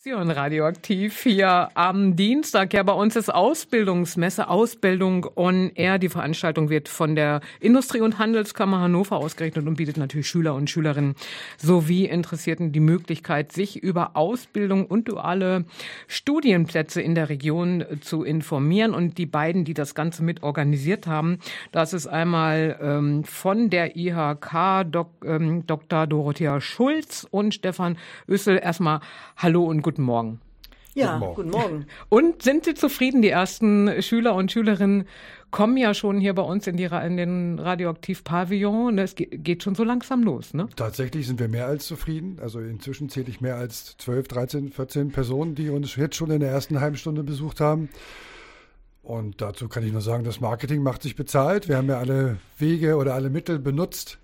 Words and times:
Sion 0.00 0.30
Radioaktiv 0.30 1.24
hier 1.24 1.70
am 1.74 2.14
Dienstag. 2.14 2.72
Ja, 2.72 2.84
bei 2.84 2.92
uns 2.92 3.16
ist 3.16 3.34
Ausbildungsmesse, 3.34 4.48
Ausbildung 4.48 5.26
on 5.34 5.72
Air. 5.74 5.98
Die 5.98 6.08
Veranstaltung 6.08 6.70
wird 6.70 6.88
von 6.88 7.16
der 7.16 7.40
Industrie- 7.58 8.00
und 8.00 8.20
Handelskammer 8.20 8.78
Hannover 8.78 9.16
ausgerechnet 9.16 9.66
und 9.66 9.74
bietet 9.74 9.96
natürlich 9.96 10.28
Schüler 10.28 10.54
und 10.54 10.70
Schülerinnen 10.70 11.16
sowie 11.56 12.04
Interessierten 12.04 12.70
die 12.70 12.78
Möglichkeit, 12.78 13.50
sich 13.50 13.82
über 13.82 14.14
Ausbildung 14.14 14.86
und 14.86 15.08
duale 15.08 15.64
Studienplätze 16.06 17.02
in 17.02 17.16
der 17.16 17.28
Region 17.28 17.84
zu 18.00 18.22
informieren. 18.22 18.94
Und 18.94 19.18
die 19.18 19.26
beiden, 19.26 19.64
die 19.64 19.74
das 19.74 19.96
Ganze 19.96 20.22
mit 20.22 20.44
organisiert 20.44 21.08
haben, 21.08 21.40
das 21.72 21.92
ist 21.92 22.06
einmal 22.06 22.78
ähm, 22.80 23.24
von 23.24 23.68
der 23.68 23.96
IHK 23.96 24.84
Dok, 24.92 25.10
ähm, 25.24 25.66
Dr. 25.66 26.06
Dorothea 26.06 26.60
Schulz 26.60 27.26
und 27.28 27.52
Stefan 27.52 27.98
Össel. 28.28 28.60
Erstmal 28.62 29.00
Hallo 29.36 29.64
und 29.64 29.87
guten 29.88 30.02
Morgen. 30.02 30.38
Ja, 30.94 31.16
guten 31.16 31.20
Morgen. 31.20 31.34
guten 31.34 31.50
Morgen. 31.50 31.86
Und 32.10 32.42
sind 32.42 32.66
Sie 32.66 32.74
zufrieden? 32.74 33.22
Die 33.22 33.30
ersten 33.30 34.02
Schüler 34.02 34.34
und 34.34 34.52
Schülerinnen 34.52 35.08
kommen 35.50 35.78
ja 35.78 35.94
schon 35.94 36.20
hier 36.20 36.34
bei 36.34 36.42
uns 36.42 36.66
in, 36.66 36.76
die, 36.76 36.84
in 36.84 37.16
den 37.16 37.58
Radioaktiv-Pavillon. 37.58 38.98
Es 38.98 39.14
geht 39.16 39.62
schon 39.62 39.74
so 39.74 39.82
langsam 39.82 40.22
los, 40.22 40.52
ne? 40.52 40.68
Tatsächlich 40.76 41.26
sind 41.26 41.40
wir 41.40 41.48
mehr 41.48 41.64
als 41.64 41.86
zufrieden. 41.86 42.38
Also 42.42 42.60
inzwischen 42.60 43.08
zähle 43.08 43.30
ich 43.30 43.40
mehr 43.40 43.56
als 43.56 43.96
12, 43.96 44.28
13, 44.28 44.72
14 44.72 45.10
Personen, 45.10 45.54
die 45.54 45.70
uns 45.70 45.96
jetzt 45.96 46.16
schon 46.16 46.30
in 46.30 46.40
der 46.40 46.50
ersten 46.50 46.80
halben 46.80 46.96
Stunde 46.96 47.22
besucht 47.22 47.60
haben. 47.60 47.88
Und 49.02 49.40
dazu 49.40 49.68
kann 49.68 49.84
ich 49.84 49.92
nur 49.92 50.02
sagen, 50.02 50.24
das 50.24 50.40
Marketing 50.40 50.82
macht 50.82 51.02
sich 51.02 51.16
bezahlt. 51.16 51.66
Wir 51.66 51.78
haben 51.78 51.88
ja 51.88 51.98
alle 51.98 52.36
Wege 52.58 52.96
oder 52.96 53.14
alle 53.14 53.30
Mittel 53.30 53.58
benutzt, 53.58 54.18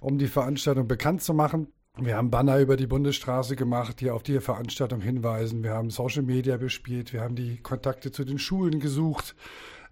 um 0.00 0.18
die 0.18 0.26
Veranstaltung 0.26 0.88
bekannt 0.88 1.22
zu 1.22 1.34
machen. 1.34 1.68
Wir 1.96 2.16
haben 2.16 2.28
Banner 2.28 2.58
über 2.58 2.76
die 2.76 2.88
Bundesstraße 2.88 3.54
gemacht, 3.54 4.00
die 4.00 4.10
auf 4.10 4.24
die 4.24 4.40
Veranstaltung 4.40 5.00
hinweisen. 5.00 5.62
Wir 5.62 5.74
haben 5.74 5.90
Social 5.90 6.22
Media 6.22 6.56
bespielt. 6.56 7.12
Wir 7.12 7.20
haben 7.20 7.36
die 7.36 7.58
Kontakte 7.58 8.10
zu 8.10 8.24
den 8.24 8.40
Schulen 8.40 8.80
gesucht, 8.80 9.36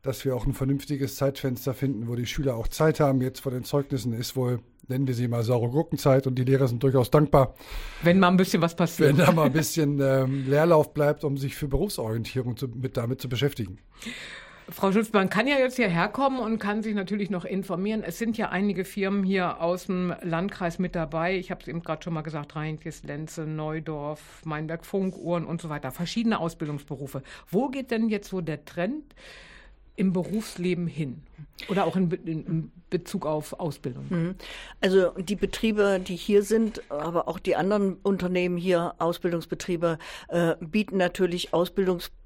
dass 0.02 0.24
wir 0.24 0.34
auch 0.34 0.44
ein 0.44 0.52
vernünftiges 0.52 1.14
Zeitfenster 1.14 1.74
finden, 1.74 2.08
wo 2.08 2.16
die 2.16 2.26
Schüler 2.26 2.56
auch 2.56 2.66
Zeit 2.66 2.98
haben. 2.98 3.20
Jetzt 3.20 3.38
vor 3.38 3.52
den 3.52 3.62
Zeugnissen 3.62 4.14
ist 4.14 4.34
wohl, 4.34 4.58
nennen 4.88 5.06
wir 5.06 5.14
sie 5.14 5.28
mal 5.28 5.44
saure 5.44 5.68
Gurkenzeit 5.68 6.26
und 6.26 6.34
die 6.34 6.44
Lehrer 6.44 6.66
sind 6.66 6.82
durchaus 6.82 7.12
dankbar. 7.12 7.54
Wenn 8.02 8.18
mal 8.18 8.28
ein 8.28 8.36
bisschen 8.36 8.62
was 8.62 8.74
passiert. 8.74 9.10
Wenn 9.10 9.18
da 9.18 9.30
mal 9.30 9.46
ein 9.46 9.52
bisschen 9.52 10.00
ähm, 10.00 10.50
Leerlauf 10.50 10.92
bleibt, 10.92 11.22
um 11.22 11.36
sich 11.36 11.54
für 11.54 11.68
Berufsorientierung 11.68 12.56
zu, 12.56 12.66
mit, 12.66 12.96
damit 12.96 13.20
zu 13.20 13.28
beschäftigen. 13.28 13.78
Frau 14.68 14.92
Schulz, 14.92 15.12
man 15.12 15.28
kann 15.28 15.46
ja 15.46 15.58
jetzt 15.58 15.76
hierher 15.76 16.08
kommen 16.08 16.38
und 16.38 16.58
kann 16.58 16.82
sich 16.82 16.94
natürlich 16.94 17.30
noch 17.30 17.44
informieren. 17.44 18.02
Es 18.04 18.18
sind 18.18 18.38
ja 18.38 18.50
einige 18.50 18.84
Firmen 18.84 19.24
hier 19.24 19.60
aus 19.60 19.86
dem 19.86 20.14
Landkreis 20.22 20.78
mit 20.78 20.94
dabei. 20.94 21.36
Ich 21.36 21.50
habe 21.50 21.60
es 21.60 21.68
eben 21.68 21.82
gerade 21.82 22.02
schon 22.02 22.14
mal 22.14 22.22
gesagt, 22.22 22.54
Rheinkes, 22.54 23.02
Lenze, 23.02 23.46
Neudorf, 23.46 24.42
Meinberg, 24.44 24.86
Funkuhren 24.86 25.44
und 25.44 25.60
so 25.60 25.68
weiter. 25.68 25.90
Verschiedene 25.90 26.38
Ausbildungsberufe. 26.38 27.22
Wo 27.50 27.68
geht 27.68 27.90
denn 27.90 28.08
jetzt 28.08 28.28
so 28.28 28.40
der 28.40 28.64
Trend 28.64 29.14
im 29.96 30.12
Berufsleben 30.12 30.86
hin? 30.86 31.22
Oder 31.68 31.84
auch 31.84 31.96
in, 31.96 32.10
in, 32.10 32.46
in 32.46 32.72
Bezug 32.88 33.26
auf 33.26 33.58
Ausbildung? 33.58 34.06
Mhm. 34.08 34.34
Also 34.80 35.10
die 35.18 35.36
Betriebe, 35.36 36.00
die 36.00 36.16
hier 36.16 36.42
sind, 36.42 36.82
aber 36.88 37.28
auch 37.28 37.38
die 37.38 37.56
anderen 37.56 37.96
Unternehmen 38.02 38.56
hier, 38.56 38.94
Ausbildungsbetriebe, 38.98 39.98
äh, 40.28 40.54
bieten 40.60 40.96
natürlich 40.96 41.52
Ausbildungsberufe 41.52 42.21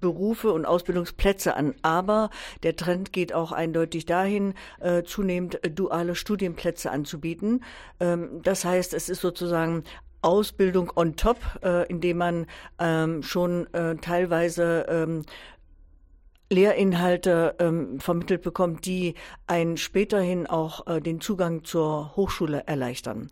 Berufe 0.00 0.52
und 0.52 0.66
Ausbildungsplätze 0.66 1.54
an. 1.56 1.74
Aber 1.82 2.30
der 2.62 2.76
Trend 2.76 3.12
geht 3.12 3.32
auch 3.32 3.52
eindeutig 3.52 4.06
dahin, 4.06 4.54
äh, 4.80 5.02
zunehmend 5.02 5.62
äh, 5.64 5.70
duale 5.70 6.14
Studienplätze 6.14 6.90
anzubieten. 6.90 7.64
Ähm, 8.00 8.40
das 8.42 8.64
heißt, 8.64 8.94
es 8.94 9.08
ist 9.08 9.20
sozusagen 9.20 9.84
Ausbildung 10.22 10.90
on 10.96 11.14
top, 11.16 11.38
äh, 11.62 11.86
indem 11.88 12.18
man 12.18 12.46
ähm, 12.80 13.22
schon 13.22 13.72
äh, 13.72 13.96
teilweise 13.96 14.86
ähm, 14.88 15.22
Lehrinhalte 16.50 17.56
ähm, 17.58 17.98
vermittelt 18.00 18.42
bekommt, 18.42 18.86
die 18.86 19.14
einen 19.46 19.76
späterhin 19.76 20.46
auch 20.46 20.86
äh, 20.86 21.00
den 21.00 21.20
Zugang 21.20 21.64
zur 21.64 22.14
Hochschule 22.16 22.64
erleichtern. 22.66 23.28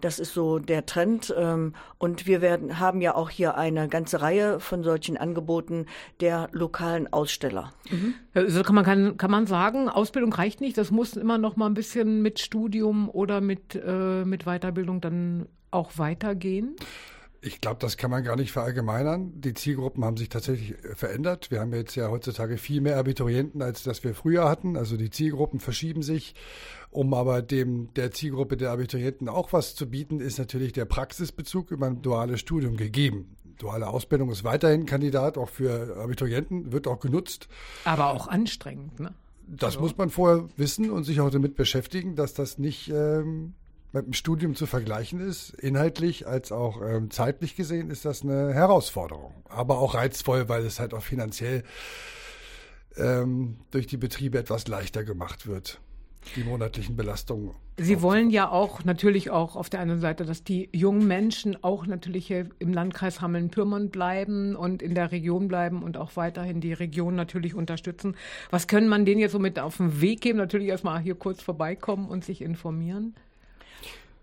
Das 0.00 0.18
ist 0.18 0.34
so 0.34 0.58
der 0.58 0.86
Trend. 0.86 1.34
Ähm, 1.36 1.74
und 1.98 2.26
wir 2.26 2.40
werden, 2.40 2.78
haben 2.78 3.00
ja 3.00 3.14
auch 3.14 3.30
hier 3.30 3.56
eine 3.56 3.88
ganze 3.88 4.20
Reihe 4.20 4.60
von 4.60 4.82
solchen 4.82 5.16
Angeboten 5.16 5.86
der 6.20 6.48
lokalen 6.52 7.10
Aussteller. 7.12 7.72
Mhm. 7.90 8.14
Also 8.34 8.62
kann 8.62 8.74
man, 8.74 8.84
kann, 8.84 9.16
kann 9.16 9.30
man 9.30 9.46
sagen, 9.46 9.88
Ausbildung 9.88 10.32
reicht 10.32 10.60
nicht. 10.60 10.76
Das 10.76 10.90
muss 10.90 11.14
immer 11.16 11.38
noch 11.38 11.56
mal 11.56 11.66
ein 11.66 11.74
bisschen 11.74 12.22
mit 12.22 12.38
Studium 12.38 13.08
oder 13.08 13.40
mit, 13.40 13.74
äh, 13.74 14.24
mit 14.24 14.44
Weiterbildung 14.44 15.00
dann 15.00 15.46
auch 15.70 15.92
weitergehen. 15.96 16.76
Ich 17.46 17.60
glaube, 17.60 17.76
das 17.78 17.98
kann 17.98 18.10
man 18.10 18.24
gar 18.24 18.36
nicht 18.36 18.52
verallgemeinern. 18.52 19.38
Die 19.38 19.52
Zielgruppen 19.52 20.02
haben 20.02 20.16
sich 20.16 20.30
tatsächlich 20.30 20.76
verändert. 20.94 21.50
Wir 21.50 21.60
haben 21.60 21.74
jetzt 21.74 21.94
ja 21.94 22.08
heutzutage 22.08 22.56
viel 22.56 22.80
mehr 22.80 22.96
Abiturienten, 22.96 23.60
als 23.60 23.82
das 23.82 24.02
wir 24.02 24.14
früher 24.14 24.48
hatten. 24.48 24.78
Also 24.78 24.96
die 24.96 25.10
Zielgruppen 25.10 25.60
verschieben 25.60 26.02
sich. 26.02 26.34
Um 26.90 27.12
aber 27.12 27.42
dem 27.42 27.92
der 27.94 28.12
Zielgruppe 28.12 28.56
der 28.56 28.70
Abiturienten 28.70 29.28
auch 29.28 29.52
was 29.52 29.74
zu 29.74 29.90
bieten, 29.90 30.20
ist 30.20 30.38
natürlich 30.38 30.72
der 30.72 30.86
Praxisbezug 30.86 31.70
über 31.70 31.86
ein 31.86 32.00
duales 32.00 32.40
Studium 32.40 32.78
gegeben. 32.78 33.36
Duale 33.58 33.88
Ausbildung 33.88 34.30
ist 34.30 34.42
weiterhin 34.42 34.86
Kandidat, 34.86 35.36
auch 35.36 35.50
für 35.50 35.98
Abiturienten, 35.98 36.72
wird 36.72 36.86
auch 36.86 36.98
genutzt. 36.98 37.48
Aber 37.84 38.08
auch 38.08 38.26
anstrengend, 38.26 39.00
ne? 39.00 39.12
Das 39.46 39.74
also. 39.74 39.80
muss 39.80 39.98
man 39.98 40.08
vorher 40.08 40.48
wissen 40.56 40.90
und 40.90 41.04
sich 41.04 41.20
auch 41.20 41.28
damit 41.28 41.56
beschäftigen, 41.56 42.16
dass 42.16 42.32
das 42.32 42.56
nicht 42.56 42.88
ähm, 42.88 43.52
mit 43.94 44.06
dem 44.06 44.12
Studium 44.12 44.56
zu 44.56 44.66
vergleichen 44.66 45.20
ist. 45.20 45.50
Inhaltlich 45.54 46.26
als 46.26 46.50
auch 46.50 46.82
ähm, 46.82 47.10
zeitlich 47.10 47.54
gesehen 47.54 47.90
ist 47.90 48.04
das 48.04 48.22
eine 48.22 48.52
Herausforderung. 48.52 49.32
Aber 49.48 49.78
auch 49.78 49.94
reizvoll, 49.94 50.48
weil 50.48 50.66
es 50.66 50.80
halt 50.80 50.92
auch 50.94 51.02
finanziell 51.02 51.62
ähm, 52.96 53.58
durch 53.70 53.86
die 53.86 53.96
Betriebe 53.96 54.38
etwas 54.38 54.66
leichter 54.66 55.04
gemacht 55.04 55.46
wird 55.46 55.80
die 56.36 56.44
monatlichen 56.44 56.96
Belastungen. 56.96 57.50
Sie 57.76 58.02
wollen 58.02 58.30
ja 58.30 58.48
auch 58.48 58.84
natürlich 58.84 59.30
auch 59.30 59.56
auf 59.56 59.68
der 59.68 59.80
anderen 59.80 60.00
Seite, 60.00 60.24
dass 60.24 60.44
die 60.44 60.68
jungen 60.72 61.08
Menschen 61.08 61.62
auch 61.64 61.86
natürlich 61.86 62.28
hier 62.28 62.48
im 62.60 62.72
Landkreis 62.72 63.20
Hameln-Pyrmont 63.20 63.90
bleiben 63.90 64.54
und 64.54 64.80
in 64.80 64.94
der 64.94 65.10
Region 65.10 65.48
bleiben 65.48 65.82
und 65.82 65.96
auch 65.96 66.14
weiterhin 66.14 66.60
die 66.60 66.72
Region 66.72 67.16
natürlich 67.16 67.54
unterstützen. 67.54 68.16
Was 68.50 68.68
können 68.68 68.88
man 68.88 69.04
denen 69.04 69.20
jetzt 69.20 69.32
so 69.32 69.40
mit 69.40 69.58
auf 69.58 69.78
den 69.78 70.00
Weg 70.00 70.20
geben? 70.20 70.38
Natürlich 70.38 70.68
erstmal 70.68 71.00
hier 71.00 71.16
kurz 71.16 71.42
vorbeikommen 71.42 72.08
und 72.08 72.24
sich 72.24 72.42
informieren. 72.42 73.16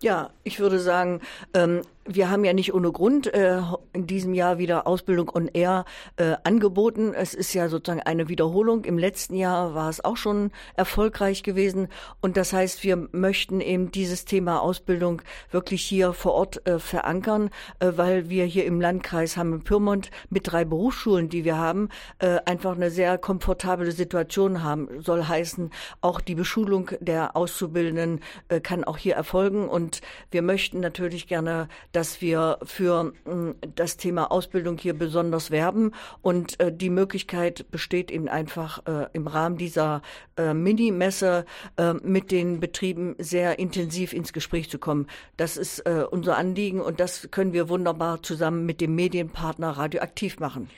Ja, 0.02 0.30
ich 0.42 0.58
würde 0.58 0.80
sagen, 0.80 1.20
ähm, 1.54 1.82
wir 2.04 2.30
haben 2.30 2.44
ja 2.44 2.52
nicht 2.52 2.74
ohne 2.74 2.90
Grund 2.90 3.32
äh, 3.32 3.60
in 3.92 4.06
diesem 4.06 4.34
Jahr 4.34 4.58
wieder 4.58 4.86
Ausbildung 4.86 5.30
on 5.34 5.48
Air 5.48 5.84
äh, 6.16 6.34
angeboten. 6.42 7.14
Es 7.14 7.32
ist 7.34 7.54
ja 7.54 7.68
sozusagen 7.68 8.02
eine 8.02 8.28
Wiederholung. 8.28 8.84
Im 8.84 8.98
letzten 8.98 9.36
Jahr 9.36 9.74
war 9.74 9.88
es 9.88 10.04
auch 10.04 10.16
schon 10.16 10.50
erfolgreich 10.74 11.42
gewesen. 11.42 11.88
Und 12.20 12.36
das 12.36 12.52
heißt, 12.52 12.82
wir 12.82 13.08
möchten 13.12 13.60
eben 13.60 13.92
dieses 13.92 14.24
Thema 14.24 14.60
Ausbildung 14.60 15.22
wirklich 15.50 15.82
hier 15.82 16.12
vor 16.12 16.32
Ort 16.32 16.66
äh, 16.66 16.78
verankern, 16.78 17.50
äh, 17.78 17.92
weil 17.96 18.28
wir 18.28 18.44
hier 18.46 18.64
im 18.64 18.80
Landkreis 18.80 19.36
Hameln-Pyrmont 19.36 20.10
mit 20.28 20.50
drei 20.50 20.64
Berufsschulen, 20.64 21.28
die 21.28 21.44
wir 21.44 21.56
haben, 21.56 21.88
äh, 22.18 22.38
einfach 22.46 22.74
eine 22.74 22.90
sehr 22.90 23.16
komfortable 23.18 23.92
Situation 23.92 24.64
haben. 24.64 24.88
Soll 25.00 25.24
heißen, 25.24 25.70
auch 26.00 26.20
die 26.20 26.34
Beschulung 26.34 26.90
der 27.00 27.36
Auszubildenden 27.36 28.20
äh, 28.48 28.60
kann 28.60 28.82
auch 28.82 28.98
hier 28.98 29.14
erfolgen. 29.14 29.68
Und 29.68 30.00
wir 30.32 30.42
möchten 30.42 30.80
natürlich 30.80 31.28
gerne 31.28 31.68
dass 31.92 32.20
wir 32.20 32.58
für 32.62 33.12
hm, 33.24 33.54
das 33.74 33.96
Thema 33.96 34.30
Ausbildung 34.30 34.78
hier 34.78 34.94
besonders 34.94 35.50
werben. 35.50 35.92
Und 36.20 36.58
äh, 36.60 36.72
die 36.72 36.90
Möglichkeit 36.90 37.70
besteht 37.70 38.10
eben 38.10 38.28
einfach 38.28 38.86
äh, 38.86 39.06
im 39.12 39.26
Rahmen 39.26 39.56
dieser 39.56 40.02
äh, 40.36 40.54
Mini-Messe 40.54 41.44
äh, 41.76 41.94
mit 41.94 42.30
den 42.30 42.60
Betrieben 42.60 43.14
sehr 43.18 43.58
intensiv 43.58 44.12
ins 44.12 44.32
Gespräch 44.32 44.70
zu 44.70 44.78
kommen. 44.78 45.06
Das 45.36 45.56
ist 45.56 45.82
unser 46.10 46.36
Anliegen 46.36 46.80
und 46.80 47.00
das 47.00 47.28
können 47.30 47.52
wir 47.52 47.68
wunderbar 47.68 48.22
zusammen 48.22 48.66
mit 48.66 48.80
dem 48.80 48.94
Medienpartner 48.94 49.70
radioaktiv 49.70 50.38
machen. 50.38 50.68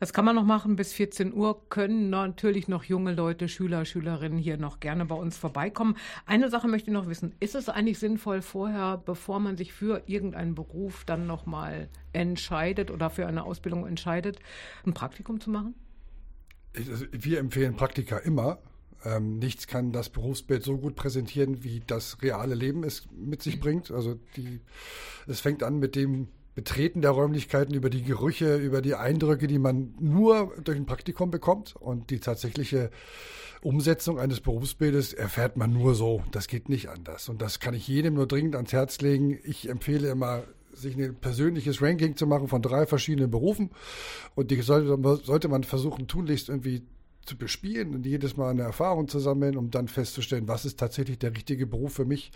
Das 0.00 0.12
kann 0.12 0.24
man 0.24 0.34
noch 0.34 0.44
machen. 0.44 0.76
Bis 0.76 0.92
14 0.92 1.32
Uhr 1.32 1.68
können 1.68 2.10
natürlich 2.10 2.68
noch 2.68 2.84
junge 2.84 3.14
Leute, 3.14 3.48
Schüler, 3.48 3.84
Schülerinnen 3.84 4.38
hier 4.38 4.56
noch 4.56 4.80
gerne 4.80 5.04
bei 5.04 5.14
uns 5.14 5.36
vorbeikommen. 5.36 5.96
Eine 6.26 6.50
Sache 6.50 6.68
möchte 6.68 6.90
ich 6.90 6.94
noch 6.94 7.08
wissen. 7.08 7.34
Ist 7.40 7.54
es 7.54 7.68
eigentlich 7.68 7.98
sinnvoll, 7.98 8.42
vorher, 8.42 8.98
bevor 8.98 9.40
man 9.40 9.56
sich 9.56 9.72
für 9.72 10.02
irgendeinen 10.06 10.54
Beruf 10.54 11.04
dann 11.04 11.26
nochmal 11.26 11.88
entscheidet 12.12 12.90
oder 12.90 13.10
für 13.10 13.26
eine 13.26 13.44
Ausbildung 13.44 13.86
entscheidet, 13.86 14.38
ein 14.84 14.94
Praktikum 14.94 15.40
zu 15.40 15.50
machen? 15.50 15.74
Also, 16.76 17.06
wir 17.12 17.38
empfehlen 17.38 17.76
Praktika 17.76 18.18
immer. 18.18 18.58
Ähm, 19.04 19.38
nichts 19.38 19.66
kann 19.66 19.92
das 19.92 20.08
Berufsbild 20.08 20.62
so 20.62 20.78
gut 20.78 20.96
präsentieren, 20.96 21.62
wie 21.62 21.82
das 21.86 22.22
reale 22.22 22.54
Leben 22.54 22.84
es 22.84 23.06
mit 23.12 23.42
sich 23.42 23.60
bringt. 23.60 23.90
Also 23.90 24.18
die, 24.36 24.60
es 25.26 25.40
fängt 25.40 25.62
an 25.62 25.78
mit 25.78 25.94
dem 25.94 26.28
Betreten 26.54 27.02
der 27.02 27.10
Räumlichkeiten, 27.10 27.74
über 27.74 27.90
die 27.90 28.02
Gerüche, 28.02 28.56
über 28.56 28.80
die 28.80 28.94
Eindrücke, 28.94 29.46
die 29.46 29.58
man 29.58 29.94
nur 29.98 30.52
durch 30.62 30.76
ein 30.76 30.86
Praktikum 30.86 31.30
bekommt. 31.30 31.74
Und 31.76 32.10
die 32.10 32.20
tatsächliche 32.20 32.90
Umsetzung 33.62 34.18
eines 34.18 34.40
Berufsbildes 34.40 35.12
erfährt 35.12 35.56
man 35.56 35.72
nur 35.72 35.94
so. 35.94 36.22
Das 36.30 36.46
geht 36.46 36.68
nicht 36.68 36.88
anders. 36.88 37.28
Und 37.28 37.42
das 37.42 37.58
kann 37.58 37.74
ich 37.74 37.88
jedem 37.88 38.14
nur 38.14 38.26
dringend 38.26 38.54
ans 38.54 38.72
Herz 38.72 39.00
legen. 39.00 39.38
Ich 39.42 39.68
empfehle 39.68 40.08
immer, 40.10 40.44
sich 40.72 40.96
ein 40.96 41.14
persönliches 41.16 41.82
Ranking 41.82 42.16
zu 42.16 42.26
machen 42.26 42.48
von 42.48 42.62
drei 42.62 42.86
verschiedenen 42.86 43.30
Berufen. 43.30 43.70
Und 44.34 44.50
die 44.50 44.60
sollte, 44.60 45.48
man 45.48 45.64
versuchen, 45.64 46.06
tunlichst 46.06 46.48
irgendwie 46.48 46.82
zu 47.24 47.36
bespielen 47.36 47.94
und 47.94 48.06
jedes 48.06 48.36
Mal 48.36 48.50
eine 48.50 48.62
Erfahrung 48.62 49.08
zu 49.08 49.18
sammeln, 49.18 49.56
um 49.56 49.70
dann 49.70 49.88
festzustellen, 49.88 50.46
was 50.46 50.64
ist 50.64 50.78
tatsächlich 50.78 51.18
der 51.18 51.34
richtige 51.34 51.66
Beruf 51.66 51.94
für 51.94 52.04
mich 52.04 52.32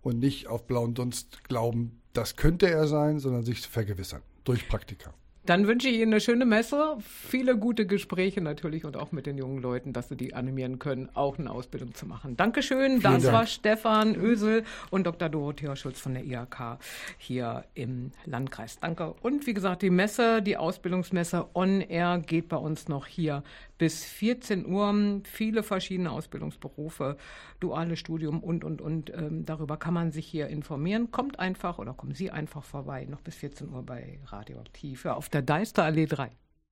und 0.00 0.18
nicht 0.18 0.48
auf 0.48 0.66
blauen 0.66 0.94
Dunst 0.94 1.44
glauben, 1.44 2.01
das 2.12 2.36
könnte 2.36 2.68
er 2.68 2.86
sein, 2.86 3.18
sondern 3.18 3.42
sich 3.42 3.66
vergewissern 3.66 4.22
durch 4.44 4.68
Praktika. 4.68 5.14
Dann 5.44 5.66
wünsche 5.66 5.88
ich 5.88 5.96
Ihnen 5.96 6.12
eine 6.12 6.20
schöne 6.20 6.44
Messe, 6.44 6.96
viele 7.00 7.56
gute 7.56 7.84
Gespräche 7.84 8.40
natürlich 8.40 8.84
und 8.84 8.96
auch 8.96 9.10
mit 9.10 9.26
den 9.26 9.38
jungen 9.38 9.60
Leuten, 9.60 9.92
dass 9.92 10.08
Sie 10.08 10.16
die 10.16 10.34
animieren 10.34 10.78
können, 10.78 11.08
auch 11.14 11.36
eine 11.36 11.50
Ausbildung 11.50 11.94
zu 11.94 12.06
machen. 12.06 12.36
Dankeschön. 12.36 13.00
Vielen 13.00 13.02
das 13.02 13.24
Dank. 13.24 13.34
war 13.34 13.46
Stefan 13.46 14.14
Ösel 14.14 14.62
und 14.90 15.04
Dr. 15.04 15.28
Dorothea 15.28 15.74
Schulz 15.74 15.98
von 15.98 16.14
der 16.14 16.24
IHK 16.24 16.78
hier 17.18 17.64
im 17.74 18.12
Landkreis. 18.24 18.78
Danke. 18.78 19.14
Und 19.20 19.46
wie 19.48 19.54
gesagt, 19.54 19.82
die 19.82 19.90
Messe, 19.90 20.42
die 20.42 20.56
Ausbildungsmesse 20.56 21.48
On 21.54 21.80
Air 21.80 22.22
geht 22.24 22.48
bei 22.48 22.56
uns 22.56 22.86
noch 22.86 23.06
hier 23.06 23.42
bis 23.78 24.04
14 24.04 24.64
Uhr. 24.64 25.22
Viele 25.24 25.64
verschiedene 25.64 26.12
Ausbildungsberufe, 26.12 27.16
duales 27.58 27.98
Studium 27.98 28.40
und, 28.40 28.62
und, 28.62 28.80
und. 28.80 29.12
Ähm, 29.12 29.44
darüber 29.44 29.76
kann 29.76 29.92
man 29.92 30.12
sich 30.12 30.24
hier 30.24 30.46
informieren. 30.46 31.10
Kommt 31.10 31.40
einfach 31.40 31.80
oder 31.80 31.92
kommen 31.92 32.14
Sie 32.14 32.30
einfach 32.30 32.62
vorbei, 32.62 33.06
noch 33.10 33.20
bis 33.22 33.34
14 33.34 33.70
Uhr 33.70 33.82
bei 33.82 34.20
Radioaktiv 34.26 35.06
auf 35.06 35.28
der 35.32 35.42
Deisterallee 35.42 36.06
3. 36.06 36.30